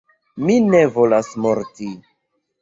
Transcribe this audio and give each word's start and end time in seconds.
Mi 0.45 0.55
ne 0.75 0.79
volas 0.95 1.29
morti! 1.45 1.91